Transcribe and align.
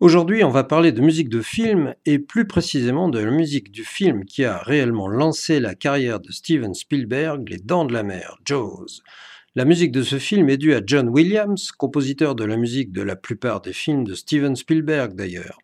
Aujourd'hui, 0.00 0.44
on 0.44 0.50
va 0.50 0.62
parler 0.62 0.92
de 0.92 1.00
musique 1.00 1.28
de 1.28 1.42
film 1.42 1.92
et 2.06 2.20
plus 2.20 2.46
précisément 2.46 3.08
de 3.08 3.18
la 3.18 3.32
musique 3.32 3.72
du 3.72 3.82
film 3.82 4.24
qui 4.24 4.44
a 4.44 4.58
réellement 4.58 5.08
lancé 5.08 5.58
la 5.58 5.74
carrière 5.74 6.20
de 6.20 6.30
Steven 6.30 6.72
Spielberg, 6.72 7.48
Les 7.48 7.58
Dents 7.58 7.84
de 7.84 7.92
la 7.92 8.04
Mer, 8.04 8.38
Jaws. 8.44 9.02
La 9.56 9.64
musique 9.64 9.90
de 9.90 10.02
ce 10.02 10.20
film 10.20 10.50
est 10.50 10.56
due 10.56 10.72
à 10.72 10.82
John 10.86 11.08
Williams, 11.08 11.72
compositeur 11.72 12.36
de 12.36 12.44
la 12.44 12.56
musique 12.56 12.92
de 12.92 13.02
la 13.02 13.16
plupart 13.16 13.60
des 13.60 13.72
films 13.72 14.04
de 14.04 14.14
Steven 14.14 14.54
Spielberg 14.54 15.16
d'ailleurs. 15.16 15.58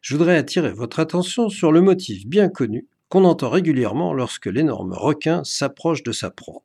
Je 0.00 0.14
voudrais 0.14 0.36
attirer 0.36 0.70
votre 0.70 1.00
attention 1.00 1.48
sur 1.48 1.72
le 1.72 1.80
motif 1.80 2.24
bien 2.24 2.48
connu 2.48 2.86
qu'on 3.08 3.24
entend 3.24 3.50
régulièrement 3.50 4.14
lorsque 4.14 4.46
l'énorme 4.46 4.92
requin 4.92 5.42
s'approche 5.42 6.04
de 6.04 6.12
sa 6.12 6.30
proie. 6.30 6.62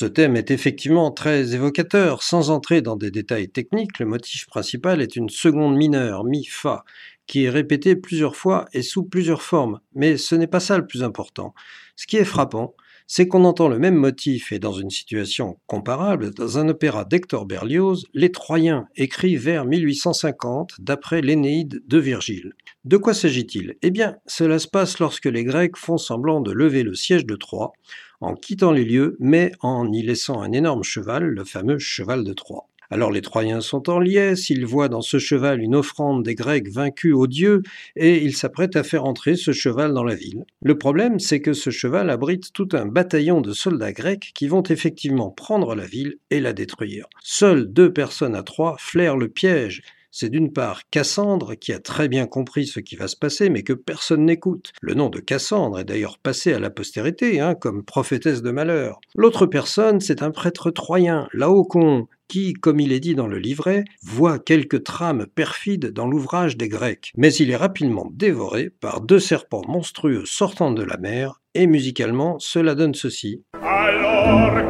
Ce 0.00 0.06
thème 0.06 0.34
est 0.34 0.50
effectivement 0.50 1.10
très 1.10 1.52
évocateur. 1.52 2.22
Sans 2.22 2.48
entrer 2.48 2.80
dans 2.80 2.96
des 2.96 3.10
détails 3.10 3.50
techniques, 3.50 3.98
le 3.98 4.06
motif 4.06 4.46
principal 4.46 5.02
est 5.02 5.14
une 5.14 5.28
seconde 5.28 5.76
mineure, 5.76 6.24
mi-fa, 6.24 6.86
qui 7.26 7.44
est 7.44 7.50
répétée 7.50 7.96
plusieurs 7.96 8.34
fois 8.34 8.64
et 8.72 8.80
sous 8.80 9.04
plusieurs 9.04 9.42
formes. 9.42 9.80
Mais 9.94 10.16
ce 10.16 10.34
n'est 10.34 10.46
pas 10.46 10.58
ça 10.58 10.78
le 10.78 10.86
plus 10.86 11.02
important. 11.02 11.52
Ce 11.96 12.06
qui 12.06 12.16
est 12.16 12.24
frappant, 12.24 12.74
c'est 13.06 13.28
qu'on 13.28 13.44
entend 13.44 13.68
le 13.68 13.78
même 13.78 13.94
motif 13.94 14.52
et 14.52 14.58
dans 14.58 14.72
une 14.72 14.88
situation 14.88 15.58
comparable 15.66 16.32
dans 16.32 16.56
un 16.56 16.70
opéra 16.70 17.04
d'Hector 17.04 17.44
Berlioz, 17.44 18.06
Les 18.14 18.32
Troyens, 18.32 18.86
écrit 18.96 19.36
vers 19.36 19.66
1850 19.66 20.76
d'après 20.78 21.20
l'Énéide 21.20 21.82
de 21.86 21.98
Virgile. 21.98 22.54
De 22.84 22.96
quoi 22.96 23.12
s'agit-il? 23.12 23.76
Eh 23.82 23.90
bien, 23.90 24.16
cela 24.26 24.58
se 24.58 24.66
passe 24.66 25.00
lorsque 25.00 25.26
les 25.26 25.44
Grecs 25.44 25.76
font 25.76 25.98
semblant 25.98 26.40
de 26.40 26.50
lever 26.50 26.82
le 26.82 26.94
siège 26.94 27.26
de 27.26 27.36
Troie 27.36 27.72
en 28.22 28.34
quittant 28.34 28.72
les 28.72 28.86
lieux, 28.86 29.16
mais 29.20 29.52
en 29.60 29.92
y 29.92 30.02
laissant 30.02 30.40
un 30.40 30.52
énorme 30.52 30.82
cheval, 30.82 31.24
le 31.24 31.44
fameux 31.44 31.78
cheval 31.78 32.24
de 32.24 32.32
Troie. 32.32 32.68
Alors 32.88 33.10
les 33.12 33.20
Troyens 33.20 33.60
sont 33.60 33.90
en 33.90 34.00
liesse, 34.00 34.48
ils 34.48 34.64
voient 34.64 34.88
dans 34.88 35.02
ce 35.02 35.18
cheval 35.18 35.60
une 35.60 35.76
offrande 35.76 36.24
des 36.24 36.34
Grecs 36.34 36.68
vaincus 36.70 37.14
aux 37.14 37.26
dieux, 37.26 37.62
et 37.96 38.24
ils 38.24 38.34
s'apprêtent 38.34 38.76
à 38.76 38.82
faire 38.82 39.04
entrer 39.04 39.36
ce 39.36 39.52
cheval 39.52 39.92
dans 39.92 40.02
la 40.02 40.14
ville. 40.14 40.44
Le 40.62 40.76
problème, 40.76 41.20
c'est 41.20 41.40
que 41.40 41.52
ce 41.52 41.68
cheval 41.68 42.08
abrite 42.08 42.52
tout 42.52 42.68
un 42.72 42.86
bataillon 42.86 43.42
de 43.42 43.52
soldats 43.52 43.92
grecs 43.92 44.32
qui 44.34 44.48
vont 44.48 44.62
effectivement 44.64 45.30
prendre 45.30 45.74
la 45.74 45.86
ville 45.86 46.16
et 46.30 46.40
la 46.40 46.54
détruire. 46.54 47.06
Seules 47.22 47.70
deux 47.70 47.92
personnes 47.92 48.34
à 48.34 48.42
trois 48.42 48.76
flairent 48.78 49.18
le 49.18 49.28
piège, 49.28 49.82
c'est 50.10 50.28
d'une 50.28 50.52
part 50.52 50.82
Cassandre 50.90 51.54
qui 51.54 51.72
a 51.72 51.78
très 51.78 52.08
bien 52.08 52.26
compris 52.26 52.66
ce 52.66 52.80
qui 52.80 52.96
va 52.96 53.08
se 53.08 53.16
passer 53.16 53.50
mais 53.50 53.62
que 53.62 53.72
personne 53.72 54.24
n'écoute. 54.24 54.72
Le 54.80 54.94
nom 54.94 55.08
de 55.08 55.20
Cassandre 55.20 55.80
est 55.80 55.84
d'ailleurs 55.84 56.18
passé 56.18 56.52
à 56.52 56.58
la 56.58 56.70
postérité 56.70 57.40
hein, 57.40 57.54
comme 57.54 57.84
prophétesse 57.84 58.42
de 58.42 58.50
malheur. 58.50 59.00
L'autre 59.14 59.46
personne, 59.46 60.00
c'est 60.00 60.22
un 60.22 60.30
prêtre 60.30 60.70
troyen, 60.70 61.28
Laocon, 61.32 62.08
qui, 62.28 62.52
comme 62.54 62.80
il 62.80 62.92
est 62.92 63.00
dit 63.00 63.14
dans 63.16 63.26
le 63.26 63.38
livret, 63.38 63.84
voit 64.02 64.38
quelques 64.38 64.84
trames 64.84 65.26
perfides 65.26 65.92
dans 65.92 66.06
l'ouvrage 66.06 66.56
des 66.56 66.68
Grecs, 66.68 67.12
mais 67.16 67.34
il 67.34 67.50
est 67.50 67.56
rapidement 67.56 68.08
dévoré 68.12 68.70
par 68.70 69.00
deux 69.00 69.18
serpents 69.18 69.62
monstrueux 69.66 70.24
sortant 70.26 70.70
de 70.70 70.84
la 70.84 70.96
mer, 70.96 71.40
et 71.54 71.66
musicalement 71.66 72.38
cela 72.38 72.76
donne 72.76 72.94
ceci. 72.94 73.42
Alors, 73.60 74.60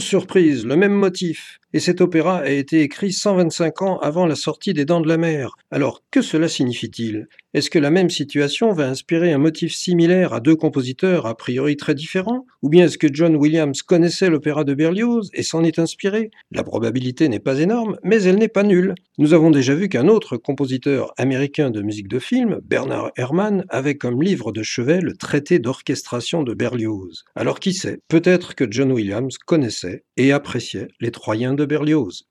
surprise, 0.00 0.64
le 0.66 0.76
même 0.76 0.92
motif. 0.92 1.58
Et 1.74 1.80
cet 1.80 2.00
opéra 2.00 2.38
a 2.38 2.48
été 2.48 2.80
écrit 2.80 3.12
125 3.12 3.82
ans 3.82 3.98
avant 3.98 4.26
la 4.26 4.36
sortie 4.36 4.72
des 4.72 4.86
Dents 4.86 5.02
de 5.02 5.08
la 5.08 5.18
Mer. 5.18 5.54
Alors, 5.70 6.02
que 6.10 6.22
cela 6.22 6.48
signifie-t-il? 6.48 7.28
Est-ce 7.52 7.70
que 7.70 7.78
la 7.78 7.90
même 7.90 8.08
situation 8.08 8.72
va 8.72 8.88
inspirer 8.88 9.32
un 9.32 9.38
motif 9.38 9.74
similaire 9.74 10.32
à 10.32 10.40
deux 10.40 10.56
compositeurs 10.56 11.26
a 11.26 11.36
priori 11.36 11.76
très 11.76 11.94
différents? 11.94 12.46
Ou 12.62 12.68
bien 12.68 12.86
est-ce 12.86 12.98
que 12.98 13.12
John 13.12 13.36
Williams 13.36 13.82
connaissait 13.82 14.30
l'opéra 14.30 14.64
de 14.64 14.74
Berlioz 14.74 15.30
et 15.32 15.42
s'en 15.42 15.64
est 15.64 15.78
inspiré? 15.78 16.30
La 16.52 16.62
probabilité 16.62 17.28
n'est 17.28 17.38
pas 17.38 17.58
énorme, 17.58 17.98
mais 18.02 18.22
elle 18.22 18.36
n'est 18.36 18.48
pas 18.48 18.62
nulle. 18.62 18.94
Nous 19.18 19.34
avons 19.34 19.50
déjà 19.50 19.74
vu 19.74 19.88
qu'un 19.88 20.08
autre 20.08 20.36
compositeur 20.36 21.12
américain 21.16 21.70
de 21.70 21.82
musique 21.82 22.08
de 22.08 22.18
film, 22.18 22.60
Bernard 22.62 23.12
Herrmann, 23.16 23.64
avait 23.68 23.96
comme 23.96 24.22
livre 24.22 24.52
de 24.52 24.62
chevet 24.62 25.00
le 25.00 25.14
traité 25.14 25.58
d'orchestration 25.58 26.42
de 26.42 26.54
Berlioz. 26.54 27.24
Alors 27.34 27.60
qui 27.60 27.72
sait? 27.72 28.00
Peut-être 28.08 28.54
que 28.54 28.66
John 28.70 28.92
Williams 28.92 29.36
connaissait 29.38 30.04
et 30.18 30.32
appréciait 30.32 30.88
les 31.00 31.12
Troyens 31.12 31.54
de 31.54 31.64
Berlioz. 31.64 32.28